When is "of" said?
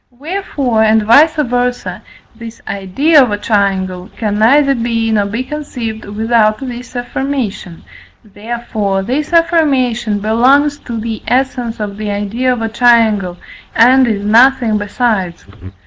3.21-3.29, 11.79-11.97, 12.51-12.63